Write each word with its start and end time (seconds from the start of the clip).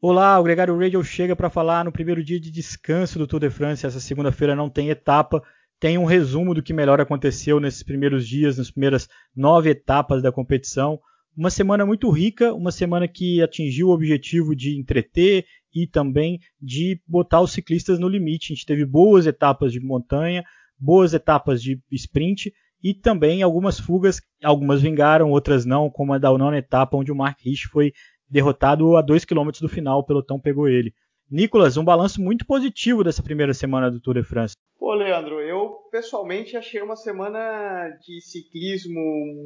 Olá, 0.00 0.38
o 0.38 0.44
Gregário 0.44 0.78
Radio 0.78 1.02
chega 1.02 1.34
para 1.34 1.50
falar 1.50 1.84
no 1.84 1.90
primeiro 1.90 2.22
dia 2.22 2.38
de 2.38 2.52
descanso 2.52 3.18
do 3.18 3.26
Tour 3.26 3.40
de 3.40 3.50
France. 3.50 3.84
Essa 3.84 3.98
segunda-feira 3.98 4.54
não 4.54 4.70
tem 4.70 4.90
etapa, 4.90 5.42
tem 5.80 5.98
um 5.98 6.04
resumo 6.04 6.54
do 6.54 6.62
que 6.62 6.72
melhor 6.72 7.00
aconteceu 7.00 7.58
nesses 7.58 7.82
primeiros 7.82 8.24
dias, 8.24 8.56
nas 8.56 8.70
primeiras 8.70 9.08
nove 9.34 9.70
etapas 9.70 10.22
da 10.22 10.30
competição. 10.30 11.00
Uma 11.36 11.50
semana 11.50 11.84
muito 11.84 12.08
rica, 12.10 12.54
uma 12.54 12.70
semana 12.70 13.08
que 13.08 13.42
atingiu 13.42 13.88
o 13.88 13.92
objetivo 13.92 14.54
de 14.54 14.78
entreter 14.78 15.44
e 15.74 15.84
também 15.84 16.38
de 16.62 17.00
botar 17.04 17.40
os 17.40 17.50
ciclistas 17.50 17.98
no 17.98 18.08
limite. 18.08 18.52
A 18.52 18.54
gente 18.54 18.66
teve 18.66 18.86
boas 18.86 19.26
etapas 19.26 19.72
de 19.72 19.80
montanha, 19.80 20.44
boas 20.78 21.12
etapas 21.12 21.60
de 21.60 21.76
sprint 21.90 22.52
e 22.80 22.94
também 22.94 23.42
algumas 23.42 23.80
fugas, 23.80 24.20
algumas 24.44 24.80
vingaram, 24.80 25.32
outras 25.32 25.64
não, 25.64 25.90
como 25.90 26.12
a 26.12 26.18
da 26.18 26.30
nona 26.38 26.58
etapa, 26.58 26.96
onde 26.96 27.10
o 27.10 27.16
Mark 27.16 27.40
Rich 27.44 27.66
foi 27.66 27.92
derrotado 28.28 28.96
a 28.96 29.02
2 29.02 29.24
km 29.24 29.50
do 29.60 29.68
final, 29.68 30.00
o 30.00 30.04
pelotão 30.04 30.38
pegou 30.38 30.68
ele. 30.68 30.92
Nicolas, 31.30 31.76
um 31.76 31.84
balanço 31.84 32.22
muito 32.22 32.46
positivo 32.46 33.04
dessa 33.04 33.22
primeira 33.22 33.52
semana 33.52 33.90
do 33.90 34.00
Tour 34.00 34.14
de 34.14 34.22
France. 34.22 34.54
Pô, 34.78 34.94
Leandro, 34.94 35.40
eu 35.40 35.70
pessoalmente 35.90 36.56
achei 36.56 36.80
uma 36.80 36.96
semana 36.96 37.90
de 38.00 38.20
ciclismo 38.22 39.00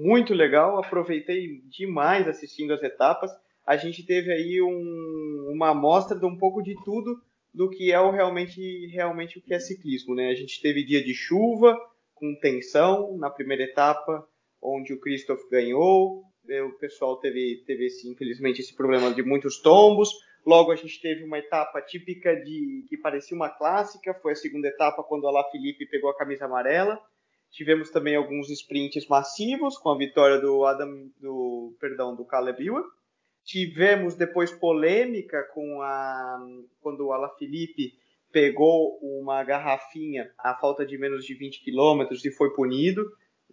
muito 0.04 0.32
legal, 0.32 0.78
aproveitei 0.78 1.60
demais 1.68 2.28
assistindo 2.28 2.72
as 2.72 2.82
etapas. 2.82 3.30
A 3.66 3.76
gente 3.76 4.06
teve 4.06 4.30
aí 4.32 4.62
um, 4.62 5.50
uma 5.52 5.70
amostra 5.70 6.16
de 6.16 6.24
um 6.24 6.36
pouco 6.36 6.62
de 6.62 6.74
tudo 6.84 7.20
do 7.52 7.68
que 7.68 7.92
é 7.92 8.00
o 8.00 8.10
realmente, 8.10 8.86
realmente 8.86 9.38
o 9.38 9.42
que 9.42 9.52
é 9.52 9.58
ciclismo, 9.58 10.14
né? 10.14 10.28
A 10.28 10.34
gente 10.34 10.60
teve 10.60 10.84
dia 10.84 11.02
de 11.02 11.14
chuva, 11.14 11.76
com 12.14 12.38
tensão 12.40 13.16
na 13.18 13.28
primeira 13.28 13.64
etapa, 13.64 14.24
onde 14.62 14.92
o 14.92 15.00
Christoph 15.00 15.42
ganhou, 15.50 16.22
o 16.60 16.72
pessoal 16.72 17.16
teve, 17.16 17.62
teve 17.66 17.86
infelizmente 18.06 18.60
esse 18.60 18.74
problema 18.74 19.12
de 19.14 19.22
muitos 19.22 19.60
tombos. 19.60 20.10
Logo 20.44 20.72
a 20.72 20.76
gente 20.76 21.00
teve 21.00 21.22
uma 21.22 21.38
etapa 21.38 21.80
típica 21.80 22.34
de 22.34 22.84
que 22.88 22.96
parecia 22.96 23.36
uma 23.36 23.48
clássica, 23.48 24.12
foi 24.14 24.32
a 24.32 24.36
segunda 24.36 24.68
etapa 24.68 25.02
quando 25.04 25.26
a 25.28 25.30
La 25.30 25.48
Felipe 25.50 25.86
pegou 25.86 26.10
a 26.10 26.16
camisa 26.16 26.46
amarela. 26.46 27.00
Tivemos 27.50 27.90
também 27.90 28.16
alguns 28.16 28.50
sprints 28.50 29.06
massivos 29.06 29.78
com 29.78 29.90
a 29.90 29.96
vitória 29.96 30.40
do 30.40 30.64
Adam 30.64 31.10
do 31.20 31.76
perdão 31.78 32.16
do 32.16 32.24
Caleb 32.24 32.66
Ewan. 32.66 32.82
Tivemos 33.44 34.14
depois 34.14 34.50
polêmica 34.50 35.42
com 35.52 35.82
a 35.82 36.40
quando 36.80 37.12
a 37.12 37.18
La 37.18 37.28
Felipe 37.36 37.92
pegou 38.32 38.98
uma 39.02 39.44
garrafinha 39.44 40.32
a 40.38 40.54
falta 40.54 40.86
de 40.86 40.96
menos 40.96 41.24
de 41.24 41.34
20 41.34 41.62
quilômetros 41.62 42.24
e 42.24 42.30
foi 42.30 42.52
punido, 42.54 43.04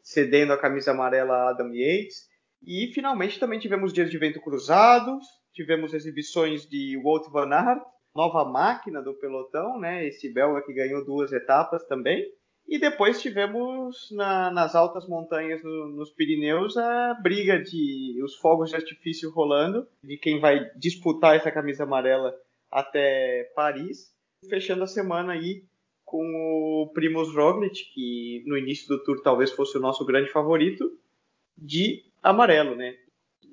cedendo 0.02 0.54
a 0.54 0.58
camisa 0.58 0.92
amarela 0.92 1.36
a 1.36 1.50
Adam 1.50 1.74
Yates. 1.74 2.29
E 2.66 2.92
finalmente 2.94 3.40
também 3.40 3.60
tivemos 3.60 3.94
dias 3.94 4.10
de 4.10 4.18
vento 4.18 4.42
cruzados, 4.42 5.26
tivemos 5.54 5.94
exibições 5.94 6.68
de 6.68 6.98
Wout 7.04 7.30
van 7.32 7.54
Aert, 7.54 7.82
nova 8.16 8.44
máquina 8.44 9.02
do 9.02 9.14
pelotão, 9.14 9.80
né? 9.80 10.06
Esse 10.06 10.32
belga 10.32 10.62
que 10.64 10.74
ganhou 10.74 11.06
duas 11.06 11.32
etapas 11.32 11.86
também. 11.88 12.26
E 12.68 12.78
depois 12.78 13.22
tivemos 13.22 14.10
na, 14.12 14.52
nas 14.52 14.76
altas 14.76 15.08
montanhas 15.08 15.64
no, 15.64 15.90
nos 15.90 16.12
Pirineus 16.12 16.78
a 16.78 17.16
briga 17.16 17.58
de 17.60 18.22
os 18.24 18.36
fogos 18.36 18.70
de 18.70 18.76
artifício 18.76 19.32
rolando, 19.32 19.88
de 20.04 20.18
quem 20.18 20.40
vai 20.40 20.70
disputar 20.76 21.36
essa 21.36 21.52
camisa 21.52 21.84
amarela 21.84 22.32
até 22.70 23.52
Paris, 23.56 24.14
fechando 24.48 24.84
a 24.84 24.88
semana 24.88 25.34
aí 25.34 25.64
com 26.06 26.24
o 26.24 26.92
Primoz 26.94 27.34
Roglic, 27.34 27.92
que 27.94 28.44
no 28.46 28.56
início 28.56 28.88
do 28.88 29.04
tour 29.04 29.22
talvez 29.24 29.52
fosse 29.52 29.78
o 29.78 29.82
nosso 29.82 30.06
grande 30.06 30.30
favorito, 30.32 30.92
de 31.58 32.04
amarelo, 32.22 32.76
né? 32.76 32.94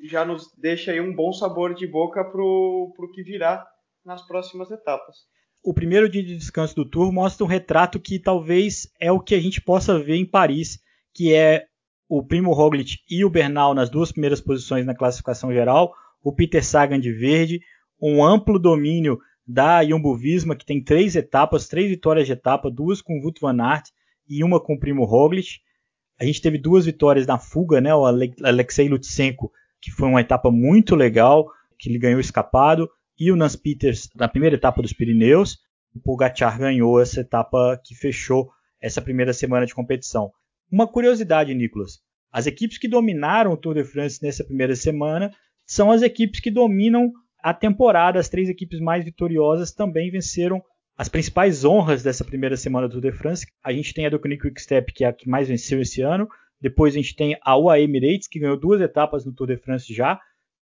Já 0.05 0.25
nos 0.25 0.53
deixa 0.57 0.93
aí 0.93 1.01
um 1.01 1.15
bom 1.15 1.33
sabor 1.33 1.75
de 1.75 1.87
boca 1.87 2.25
pro, 2.25 2.93
pro 2.95 3.11
que 3.13 3.23
virá 3.23 3.67
nas 4.05 4.27
próximas 4.27 4.71
etapas. 4.71 5.17
O 5.65 5.75
primeiro 5.75 6.09
dia 6.09 6.23
de 6.23 6.37
descanso 6.37 6.77
do 6.77 6.89
Tour 6.89 7.13
mostra 7.13 7.45
um 7.45 7.49
retrato 7.49 7.99
que 7.99 8.19
talvez 8.19 8.89
é 9.01 9.11
o 9.11 9.19
que 9.19 9.35
a 9.35 9.41
gente 9.41 9.61
possa 9.61 9.99
ver 9.99 10.15
em 10.15 10.25
Paris, 10.25 10.79
que 11.13 11.35
é 11.35 11.67
o 12.09 12.25
Primo 12.25 12.53
Roglic 12.53 12.99
e 13.11 13.25
o 13.25 13.31
Bernal 13.31 13.75
nas 13.75 13.91
duas 13.91 14.13
primeiras 14.13 14.41
posições 14.41 14.87
na 14.87 14.95
classificação 14.95 15.53
geral, 15.53 15.93
o 16.23 16.33
Peter 16.33 16.65
Sagan 16.65 17.01
de 17.01 17.13
verde, 17.13 17.61
um 18.01 18.25
amplo 18.25 18.59
domínio 18.59 19.19
da 19.47 19.85
Jumbo-Visma, 19.85 20.57
que 20.57 20.67
tem 20.67 20.83
três 20.83 21.17
etapas, 21.17 21.69
três 21.69 21.89
vitórias 21.89 22.27
de 22.27 22.33
etapa, 22.33 22.71
duas 22.71 23.01
com 23.01 23.15
o 23.15 23.23
Wout 23.23 23.41
van 23.41 23.61
Aert 23.61 23.87
e 24.29 24.43
uma 24.43 24.61
com 24.61 24.75
o 24.75 24.79
Primo 24.79 25.05
Roglic. 25.05 25.61
A 26.19 26.25
gente 26.25 26.41
teve 26.41 26.59
duas 26.59 26.87
vitórias 26.87 27.27
na 27.27 27.39
fuga, 27.39 27.81
né? 27.81 27.95
O 27.95 28.05
Alexei 28.07 28.89
Lutsenko, 28.89 29.53
que 29.81 29.91
foi 29.91 30.09
uma 30.09 30.21
etapa 30.21 30.51
muito 30.51 30.95
legal, 30.95 31.47
que 31.79 31.89
ele 31.89 31.99
ganhou 31.99 32.21
escapado, 32.21 32.89
e 33.19 33.31
o 33.31 33.37
Nance 33.37 33.59
Peters 33.59 34.09
na 34.15 34.29
primeira 34.29 34.57
etapa 34.57 34.81
dos 34.81 34.93
Pirineus. 34.93 35.59
O 35.95 36.01
Pogacar 36.01 36.59
ganhou 36.59 37.01
essa 37.01 37.21
etapa 37.21 37.81
que 37.85 37.95
fechou 37.95 38.51
essa 38.81 39.01
primeira 39.01 39.33
semana 39.33 39.67
de 39.67 39.75
competição. 39.75 40.31
Uma 40.71 40.87
curiosidade, 40.87 41.55
Nicolas: 41.55 42.01
as 42.33 42.47
equipes 42.47 42.79
que 42.79 42.89
dominaram 42.89 43.53
o 43.53 43.57
Tour 43.57 43.75
de 43.75 43.85
France 43.85 44.23
nessa 44.23 44.45
primeira 44.45 44.75
semana 44.75 45.31
são 45.67 45.91
as 45.91 46.03
equipes 46.03 46.41
que 46.41 46.51
dominam 46.51 47.13
a 47.43 47.55
temporada. 47.55 48.19
As 48.19 48.29
três 48.29 48.49
equipes 48.49 48.81
mais 48.81 49.05
vitoriosas 49.05 49.73
também 49.73 50.11
venceram 50.11 50.63
as 50.97 51.09
principais 51.11 51.63
honras 51.65 52.03
dessa 52.03 52.25
primeira 52.25 52.57
semana 52.57 52.89
do 52.89 52.93
Tour 52.93 53.03
de 53.03 53.13
France, 53.13 53.47
a 53.63 53.71
gente 53.71 53.93
tem 53.93 54.07
a 54.07 54.09
do 54.09 54.19
Quick 54.19 54.61
Step, 54.61 54.93
que 54.95 55.05
é 55.05 55.09
a 55.09 55.13
que 55.13 55.29
mais 55.29 55.49
venceu 55.49 55.81
esse 55.81 56.01
ano. 56.01 56.27
Depois 56.59 56.95
a 56.95 56.97
gente 56.97 57.15
tem 57.15 57.37
a 57.43 57.57
UAE 57.57 57.83
Emirates, 57.83 58.27
que 58.27 58.39
ganhou 58.39 58.57
duas 58.57 58.81
etapas 58.81 59.25
no 59.27 59.33
Tour 59.33 59.49
de 59.49 59.59
France 59.59 59.93
já. 59.93 60.19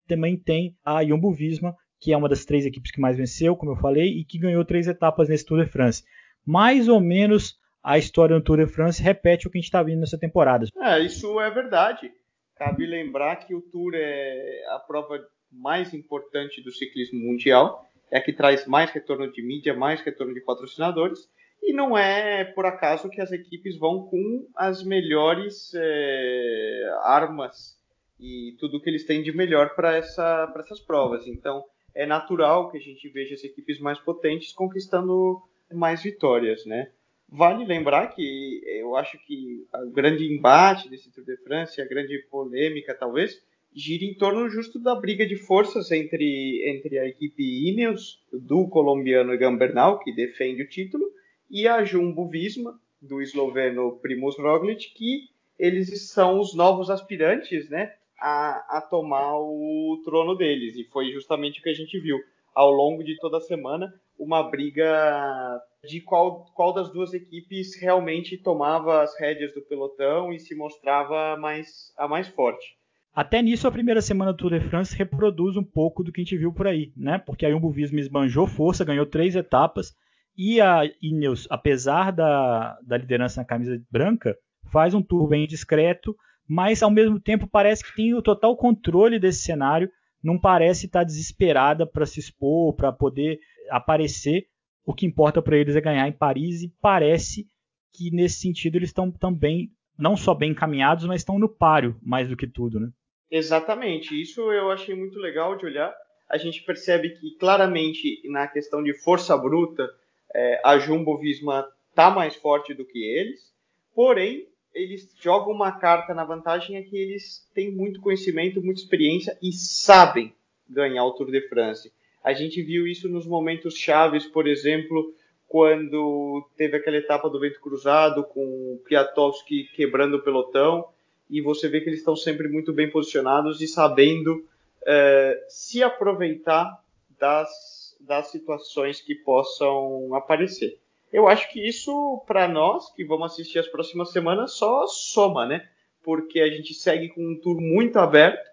Também 0.06 0.36
tem 0.36 0.76
a 0.84 1.02
Jumbo 1.02 1.32
Visma, 1.32 1.74
que 1.98 2.12
é 2.12 2.16
uma 2.16 2.28
das 2.28 2.44
três 2.44 2.66
equipes 2.66 2.90
que 2.90 3.00
mais 3.00 3.16
venceu, 3.16 3.56
como 3.56 3.72
eu 3.72 3.76
falei, 3.76 4.18
e 4.18 4.24
que 4.24 4.38
ganhou 4.38 4.64
três 4.66 4.86
etapas 4.86 5.30
nesse 5.30 5.46
Tour 5.46 5.64
de 5.64 5.70
France. 5.70 6.04
Mais 6.44 6.88
ou 6.88 7.00
menos 7.00 7.58
a 7.82 7.96
história 7.96 8.36
do 8.36 8.44
Tour 8.44 8.58
de 8.58 8.66
France 8.66 9.02
repete 9.02 9.46
o 9.46 9.50
que 9.50 9.56
a 9.56 9.60
gente 9.60 9.68
está 9.68 9.82
vendo 9.82 10.00
nessa 10.00 10.18
temporada. 10.18 10.66
É, 10.76 11.00
isso 11.00 11.40
é 11.40 11.50
verdade. 11.50 12.12
Cabe 12.54 12.84
lembrar 12.84 13.36
que 13.36 13.54
o 13.54 13.62
Tour 13.62 13.92
é 13.94 14.64
a 14.74 14.78
prova 14.78 15.18
mais 15.50 15.94
importante 15.94 16.62
do 16.62 16.70
ciclismo 16.70 17.18
mundial 17.18 17.87
é 18.10 18.18
a 18.18 18.22
que 18.22 18.32
traz 18.32 18.66
mais 18.66 18.90
retorno 18.90 19.30
de 19.30 19.42
mídia, 19.42 19.74
mais 19.74 20.00
retorno 20.00 20.34
de 20.34 20.40
patrocinadores. 20.40 21.28
E 21.62 21.72
não 21.72 21.98
é 21.98 22.44
por 22.44 22.66
acaso 22.66 23.10
que 23.10 23.20
as 23.20 23.32
equipes 23.32 23.76
vão 23.78 24.04
com 24.06 24.46
as 24.54 24.82
melhores 24.82 25.72
é, 25.74 26.90
armas 27.02 27.76
e 28.18 28.56
tudo 28.58 28.80
que 28.80 28.88
eles 28.88 29.04
têm 29.04 29.22
de 29.22 29.32
melhor 29.32 29.74
para 29.74 29.96
essa, 29.96 30.52
essas 30.58 30.80
provas. 30.80 31.26
Então 31.26 31.64
é 31.94 32.06
natural 32.06 32.70
que 32.70 32.78
a 32.78 32.80
gente 32.80 33.08
veja 33.08 33.34
as 33.34 33.44
equipes 33.44 33.80
mais 33.80 33.98
potentes 33.98 34.52
conquistando 34.52 35.42
mais 35.72 36.02
vitórias, 36.02 36.64
né? 36.64 36.90
Vale 37.30 37.66
lembrar 37.66 38.06
que 38.06 38.62
eu 38.64 38.96
acho 38.96 39.18
que 39.26 39.66
o 39.74 39.90
grande 39.90 40.24
embate 40.32 40.88
desse 40.88 41.12
Tour 41.12 41.24
de 41.24 41.36
France, 41.38 41.80
a 41.80 41.86
grande 41.86 42.18
polêmica 42.30 42.94
talvez, 42.94 43.42
gira 43.74 44.04
em 44.04 44.14
torno 44.14 44.48
justo 44.48 44.78
da 44.78 44.94
briga 44.94 45.26
de 45.26 45.36
forças 45.36 45.90
entre, 45.90 46.62
entre 46.66 46.98
a 46.98 47.06
equipe 47.06 47.42
Ineos, 47.68 48.22
do 48.32 48.68
colombiano 48.68 49.32
Egan 49.32 49.56
Bernal, 49.56 49.98
que 50.00 50.12
defende 50.12 50.62
o 50.62 50.68
título, 50.68 51.04
e 51.50 51.66
a 51.66 51.84
Jumbo 51.84 52.28
Visma, 52.28 52.78
do 53.00 53.22
esloveno 53.22 53.98
Primoz 54.00 54.36
Roglic, 54.36 54.92
que 54.94 55.28
eles 55.58 56.08
são 56.10 56.40
os 56.40 56.54
novos 56.54 56.90
aspirantes 56.90 57.68
né, 57.68 57.94
a, 58.20 58.78
a 58.78 58.80
tomar 58.80 59.38
o 59.38 60.00
trono 60.04 60.34
deles. 60.34 60.76
E 60.76 60.84
foi 60.84 61.10
justamente 61.10 61.60
o 61.60 61.62
que 61.62 61.70
a 61.70 61.74
gente 61.74 61.98
viu 62.00 62.18
ao 62.54 62.72
longo 62.72 63.04
de 63.04 63.16
toda 63.18 63.38
a 63.38 63.42
semana, 63.42 63.94
uma 64.18 64.42
briga 64.42 65.62
de 65.84 66.00
qual, 66.00 66.44
qual 66.54 66.72
das 66.72 66.90
duas 66.90 67.14
equipes 67.14 67.80
realmente 67.80 68.36
tomava 68.36 69.02
as 69.02 69.16
rédeas 69.18 69.54
do 69.54 69.62
pelotão 69.62 70.32
e 70.32 70.40
se 70.40 70.56
mostrava 70.56 71.36
mais, 71.36 71.94
a 71.96 72.08
mais 72.08 72.26
forte. 72.26 72.77
Até 73.18 73.42
nisso, 73.42 73.66
a 73.66 73.72
primeira 73.72 74.00
semana 74.00 74.32
do 74.32 74.36
Tour 74.36 74.52
de 74.52 74.68
France 74.68 74.96
reproduz 74.96 75.56
um 75.56 75.64
pouco 75.64 76.04
do 76.04 76.12
que 76.12 76.20
a 76.20 76.22
gente 76.22 76.38
viu 76.38 76.52
por 76.52 76.68
aí, 76.68 76.92
né? 76.96 77.18
Porque 77.18 77.44
a 77.44 77.50
Jumbo 77.50 77.68
Visma 77.68 77.98
esbanjou 77.98 78.46
força, 78.46 78.84
ganhou 78.84 79.04
três 79.04 79.34
etapas, 79.34 79.92
e 80.36 80.60
a 80.60 80.82
Ineos, 81.02 81.44
apesar 81.50 82.12
da, 82.12 82.78
da 82.80 82.96
liderança 82.96 83.40
na 83.40 83.44
camisa 83.44 83.82
branca, 83.90 84.38
faz 84.70 84.94
um 84.94 85.02
tour 85.02 85.26
bem 85.26 85.48
discreto, 85.48 86.14
mas 86.48 86.80
ao 86.80 86.92
mesmo 86.92 87.18
tempo 87.18 87.48
parece 87.48 87.82
que 87.82 87.96
tem 87.96 88.14
o 88.14 88.22
total 88.22 88.56
controle 88.56 89.18
desse 89.18 89.42
cenário, 89.42 89.90
não 90.22 90.38
parece 90.38 90.86
estar 90.86 91.02
desesperada 91.02 91.84
para 91.84 92.06
se 92.06 92.20
expor, 92.20 92.72
para 92.74 92.92
poder 92.92 93.40
aparecer. 93.68 94.46
O 94.86 94.94
que 94.94 95.06
importa 95.06 95.42
para 95.42 95.56
eles 95.56 95.74
é 95.74 95.80
ganhar 95.80 96.06
em 96.06 96.12
Paris 96.12 96.62
e 96.62 96.72
parece 96.80 97.48
que 97.92 98.12
nesse 98.12 98.38
sentido 98.38 98.76
eles 98.76 98.90
estão 98.90 99.10
também 99.10 99.72
não 99.98 100.16
só 100.16 100.32
bem 100.34 100.52
encaminhados, 100.52 101.04
mas 101.04 101.22
estão 101.22 101.36
no 101.36 101.48
páreo 101.48 101.98
mais 102.00 102.28
do 102.28 102.36
que 102.36 102.46
tudo, 102.46 102.78
né? 102.78 102.88
Exatamente, 103.30 104.20
isso 104.20 104.50
eu 104.52 104.70
achei 104.70 104.94
muito 104.94 105.18
legal 105.18 105.56
de 105.56 105.66
olhar. 105.66 105.94
A 106.28 106.38
gente 106.38 106.62
percebe 106.62 107.10
que 107.10 107.36
claramente 107.38 108.20
na 108.28 108.46
questão 108.46 108.82
de 108.82 108.94
força 108.94 109.36
bruta, 109.36 109.88
é, 110.34 110.60
a 110.64 110.78
Jumbo 110.78 111.18
Visma 111.18 111.68
está 111.90 112.10
mais 112.10 112.34
forte 112.36 112.74
do 112.74 112.84
que 112.84 112.98
eles, 113.02 113.52
porém 113.94 114.46
eles 114.74 115.12
jogam 115.20 115.52
uma 115.52 115.72
carta 115.72 116.14
na 116.14 116.24
vantagem 116.24 116.76
é 116.76 116.82
que 116.82 116.96
eles 116.96 117.48
têm 117.54 117.70
muito 117.70 118.00
conhecimento, 118.00 118.62
muita 118.62 118.80
experiência 118.80 119.36
e 119.42 119.52
sabem 119.52 120.32
ganhar 120.68 121.04
o 121.04 121.12
Tour 121.12 121.30
de 121.30 121.48
France. 121.48 121.92
A 122.22 122.32
gente 122.32 122.62
viu 122.62 122.86
isso 122.86 123.08
nos 123.08 123.26
momentos 123.26 123.74
chaves, 123.74 124.26
por 124.26 124.46
exemplo, 124.46 125.14
quando 125.48 126.46
teve 126.56 126.76
aquela 126.76 126.98
etapa 126.98 127.28
do 127.28 127.40
vento 127.40 127.60
cruzado 127.60 128.22
com 128.22 128.44
o 128.44 128.82
Kwiatkowski 128.86 129.64
quebrando 129.74 130.18
o 130.18 130.22
pelotão 130.22 130.86
e 131.30 131.40
você 131.40 131.68
vê 131.68 131.80
que 131.80 131.88
eles 131.88 132.00
estão 132.00 132.16
sempre 132.16 132.48
muito 132.48 132.72
bem 132.72 132.90
posicionados 132.90 133.60
e 133.60 133.68
sabendo 133.68 134.44
é, 134.86 135.44
se 135.48 135.82
aproveitar 135.82 136.82
das, 137.18 137.96
das 138.00 138.30
situações 138.30 139.00
que 139.00 139.14
possam 139.14 140.14
aparecer. 140.14 140.78
Eu 141.12 141.26
acho 141.26 141.50
que 141.50 141.66
isso, 141.66 142.22
para 142.26 142.46
nós 142.46 142.92
que 142.94 143.04
vamos 143.04 143.32
assistir 143.32 143.58
as 143.58 143.68
próximas 143.68 144.10
semanas, 144.10 144.52
só 144.52 144.86
soma, 144.86 145.46
né? 145.46 145.68
Porque 146.02 146.40
a 146.40 146.48
gente 146.48 146.74
segue 146.74 147.08
com 147.08 147.22
um 147.22 147.40
tour 147.40 147.60
muito 147.60 147.98
aberto. 147.98 148.46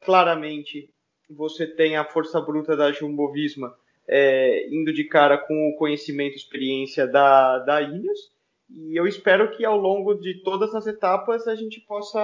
Claramente, 0.00 0.90
você 1.28 1.66
tem 1.66 1.96
a 1.96 2.04
força 2.04 2.40
bruta 2.40 2.76
da 2.76 2.92
Jumbo 2.92 3.32
Visma 3.32 3.74
é, 4.06 4.68
indo 4.68 4.92
de 4.92 5.04
cara 5.04 5.38
com 5.38 5.70
o 5.70 5.76
conhecimento 5.76 6.34
e 6.34 6.36
experiência 6.36 7.06
da, 7.06 7.58
da 7.58 7.82
Ineos. 7.82 8.32
E 8.70 8.98
eu 8.98 9.06
espero 9.06 9.50
que 9.56 9.64
ao 9.64 9.76
longo 9.76 10.14
de 10.14 10.42
todas 10.42 10.74
as 10.74 10.86
etapas 10.86 11.46
a 11.46 11.54
gente 11.54 11.80
possa 11.80 12.18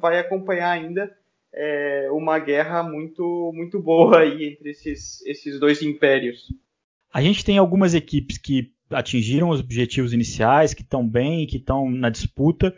vai 0.00 0.18
acompanhar 0.18 0.70
ainda 0.70 1.10
é, 1.52 2.08
uma 2.12 2.38
guerra 2.38 2.82
muito 2.82 3.52
muito 3.54 3.80
boa 3.80 4.20
aí 4.20 4.44
entre 4.44 4.70
esses, 4.70 5.24
esses 5.26 5.58
dois 5.58 5.82
impérios. 5.82 6.46
A 7.12 7.20
gente 7.20 7.44
tem 7.44 7.58
algumas 7.58 7.94
equipes 7.94 8.38
que 8.38 8.72
atingiram 8.90 9.50
os 9.50 9.60
objetivos 9.60 10.12
iniciais, 10.12 10.74
que 10.74 10.82
estão 10.82 11.06
bem, 11.06 11.46
que 11.46 11.56
estão 11.56 11.90
na 11.90 12.10
disputa, 12.10 12.74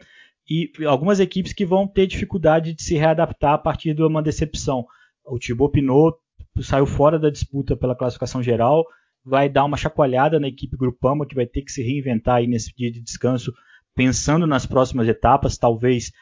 e 0.49 0.71
algumas 0.87 1.21
equipes 1.21 1.53
que 1.53 1.65
vão 1.65 1.87
ter 1.87 2.07
dificuldade 2.07 2.75
de 2.75 2.83
se 2.83 2.97
readaptar 2.97 3.55
a 3.55 3.59
partir 3.59 3.95
de 3.95 4.03
uma 4.03 4.23
decepção. 4.23 4.87
O 5.25 5.39
Thibaut 5.39 5.73
Pinot 5.73 6.17
saiu 6.61 6.87
fora 6.87 7.19
da 7.19 7.31
disputa 7.31 7.77
pela 7.77 7.97
classificação 7.97 8.43
geral, 8.43 8.85
vai 9.25 9.49
dar 9.49 9.65
uma 9.65 9.77
chacoalhada 9.77 10.41
na 10.41 10.49
equipe 10.49 10.77
Grupama, 10.77 11.27
que 11.27 11.35
vai 11.35 11.47
ter 11.47 11.63
que 11.63 11.73
se 11.73 11.83
reinventar 11.83 12.37
aí 12.37 12.47
nesse 12.47 12.75
dia 12.75 12.91
de 12.91 13.01
descanso, 13.01 13.53
pensando 13.95 14.47
nas 14.47 14.67
próximas 14.67 15.09
etapas, 15.09 15.57
talvez 15.57 16.13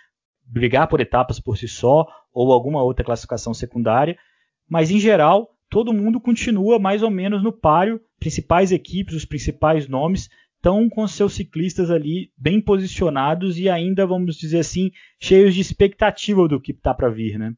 brigar 0.45 0.89
por 0.89 1.01
etapas 1.01 1.41
por 1.41 1.57
si 1.57 1.69
só, 1.69 2.07
ou 2.33 2.53
alguma 2.53 2.83
outra 2.83 3.05
classificação 3.05 3.55
secundária. 3.55 4.19
Mas, 4.69 4.91
em 4.91 4.99
geral, 4.99 5.55
todo 5.69 5.93
mundo 5.93 6.21
continua 6.21 6.79
mais 6.79 7.03
ou 7.03 7.11
menos 7.11 7.43
no 7.43 7.53
páreo, 7.53 8.01
principais 8.19 8.73
equipes, 8.73 9.15
os 9.15 9.25
principais 9.25 9.89
nomes, 9.89 10.29
estão 10.57 10.89
com 10.91 11.07
seus 11.09 11.35
ciclistas 11.35 11.91
ali 11.91 12.31
bem 12.37 12.61
posicionados 12.61 13.59
e 13.59 13.69
ainda, 13.69 14.07
vamos 14.07 14.37
dizer 14.37 14.59
assim, 14.59 14.91
cheios 15.19 15.55
de 15.55 15.61
expectativa 15.61 16.47
do 16.47 16.61
que 16.61 16.73
está 16.73 16.93
para 16.93 17.09
vir, 17.09 17.39
né? 17.39 17.55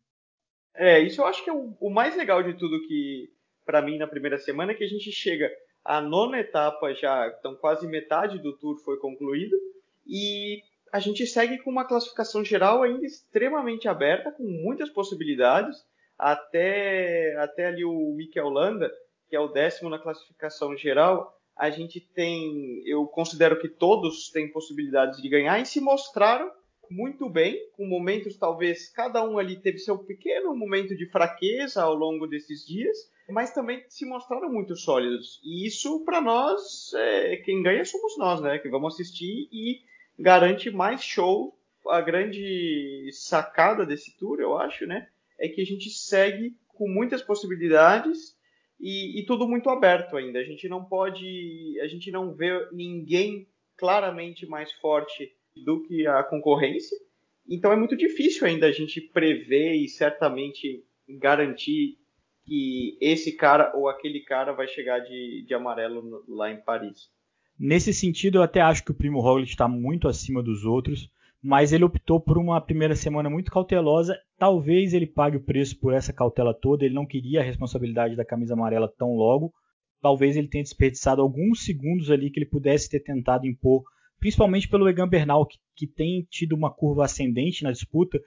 É, 0.75 1.01
isso 1.01 1.21
eu 1.21 1.27
acho 1.27 1.43
que 1.45 1.51
é 1.51 1.53
o, 1.53 1.77
o 1.81 1.91
mais 1.91 2.17
legal 2.17 2.43
de 2.43 2.55
tudo 2.55 2.81
que, 2.87 3.29
para 3.65 3.83
mim, 3.83 3.99
na 3.99 4.07
primeira 4.07 4.39
semana, 4.39 4.75
que 4.75 4.85
a 4.85 4.89
gente 4.89 5.11
chega 5.13 5.51
à 5.85 6.01
nona 6.01 6.39
etapa 6.41 6.95
já, 6.95 7.35
então 7.39 7.57
quase 7.57 7.87
metade 7.87 8.39
do 8.39 8.57
tour 8.57 8.77
foi 8.85 8.99
concluído, 8.99 9.57
e 10.07 10.63
a 10.93 11.01
gente 11.01 11.27
segue 11.27 11.59
com 11.59 11.71
uma 11.71 11.87
classificação 11.87 12.45
geral 12.45 12.83
ainda 12.83 13.07
extremamente 13.07 13.89
aberta, 13.89 14.31
com 14.31 14.43
muitas 14.43 14.91
possibilidades, 14.91 15.77
até, 16.19 17.35
até 17.39 17.67
ali 17.67 17.85
o 17.85 18.13
Mikel 18.13 18.49
Landa, 18.49 18.93
que 19.29 19.35
é 19.35 19.41
o 19.41 19.49
décimo 19.49 19.89
na 19.89 19.99
classificação 19.99 20.77
geral, 20.77 21.35
a 21.57 21.71
gente 21.71 22.01
tem, 22.01 22.83
eu 22.87 23.07
considero 23.07 23.59
que 23.59 23.69
todos 23.69 24.31
têm 24.31 24.53
possibilidades 24.53 25.21
de 25.21 25.29
ganhar 25.29 25.59
e 25.61 25.67
se 25.67 25.81
mostraram 25.81 26.51
muito 26.93 27.29
bem, 27.29 27.59
com 27.73 27.87
momentos 27.87 28.37
talvez 28.37 28.89
cada 28.89 29.25
um 29.25 29.39
ali 29.39 29.57
teve 29.57 29.79
seu 29.79 29.99
pequeno 29.99 30.55
momento 30.55 30.97
de 30.97 31.07
fraqueza 31.07 31.83
ao 31.83 31.95
longo 31.95 32.27
desses 32.27 32.67
dias, 32.67 33.11
mas 33.29 33.53
também 33.53 33.85
se 33.89 34.05
mostraram 34.05 34.53
muito 34.53 34.77
sólidos. 34.77 35.41
E 35.43 35.67
isso 35.67 36.05
para 36.05 36.21
nós, 36.21 36.93
é, 36.95 37.37
quem 37.39 37.63
ganha 37.63 37.85
somos 37.85 38.19
nós, 38.19 38.41
né? 38.41 38.59
Que 38.59 38.69
vamos 38.69 38.95
assistir 38.95 39.49
e 39.51 39.81
garante 40.19 40.71
mais 40.71 41.03
show. 41.03 41.57
A 41.89 42.01
grande 42.01 43.11
sacada 43.13 43.85
desse 43.85 44.17
tour, 44.17 44.39
eu 44.39 44.57
acho, 44.57 44.87
né? 44.87 45.09
É 45.39 45.49
que 45.49 45.61
a 45.61 45.65
gente 45.65 45.91
segue 45.91 46.57
com 46.69 46.89
muitas 46.89 47.23
possibilidades 47.23 48.37
e, 48.79 49.21
e 49.21 49.27
tudo 49.27 49.49
muito 49.49 49.71
aberto 49.71 50.17
ainda. 50.17 50.39
A 50.39 50.45
gente 50.45 50.69
não 50.69 50.85
pode, 50.85 51.79
a 51.81 51.87
gente 51.87 52.11
não 52.11 52.35
vê 52.35 52.69
ninguém 52.71 53.49
claramente 53.77 54.47
mais 54.47 54.71
forte 54.75 55.33
do 55.57 55.83
que 55.83 56.07
a 56.07 56.23
concorrência. 56.23 56.97
Então 57.49 57.73
é 57.73 57.77
muito 57.77 57.97
difícil 57.97 58.47
ainda 58.47 58.67
a 58.67 58.73
gente 58.73 59.01
prever 59.01 59.75
e 59.75 59.89
certamente 59.89 60.85
garantir 61.09 61.99
que 62.45 62.97
esse 63.01 63.37
cara 63.37 63.73
ou 63.77 63.89
aquele 63.89 64.21
cara 64.21 64.53
vai 64.53 64.67
chegar 64.67 65.01
de, 65.01 65.45
de 65.47 65.55
amarelo 65.55 66.25
lá 66.29 66.51
em 66.51 66.61
Paris. 66.61 67.11
Nesse 67.59 67.93
sentido, 67.93 68.39
eu 68.39 68.43
até 68.43 68.61
acho 68.61 68.85
que 68.85 68.91
o 68.91 68.95
Primo 68.95 69.21
Roglic 69.21 69.51
está 69.51 69.69
muito 69.69 70.09
acima 70.09 70.43
dos 70.43 70.65
outros, 70.65 71.09
mas 71.43 71.73
ele 71.73 71.85
optou 71.85 72.21
por 72.21 72.39
uma 72.39 72.61
primeira 72.61 72.97
semana 72.97 73.29
muito 73.29 73.51
cautelosa. 73.53 74.19
Talvez 74.39 74.95
ele 74.95 75.07
pague 75.07 75.37
o 75.37 75.45
preço 75.45 75.79
por 75.79 75.93
essa 75.93 76.13
cautela 76.13 76.55
toda. 76.55 76.85
Ele 76.85 76.95
não 76.95 77.07
queria 77.07 77.41
a 77.41 77.45
responsabilidade 77.45 78.17
da 78.17 78.25
camisa 78.25 78.55
amarela 78.55 78.93
tão 78.97 79.15
logo. 79.15 79.53
Talvez 80.01 80.37
ele 80.37 80.49
tenha 80.49 80.65
desperdiçado 80.65 81.23
alguns 81.23 81.65
segundos 81.65 82.11
ali 82.11 82.31
que 82.31 82.41
ele 82.41 82.47
pudesse 82.47 82.91
ter 82.91 83.01
tentado 83.01 83.47
impor 83.47 83.85
principalmente 84.23 84.69
pelo 84.69 84.89
Egan 84.89 85.09
Bernal, 85.09 85.45
que, 85.45 85.59
que 85.75 85.85
tem 85.85 86.25
tido 86.31 86.55
uma 86.55 86.73
curva 86.73 87.05
ascendente 87.05 87.65
na 87.65 87.73
disputa. 87.73 88.21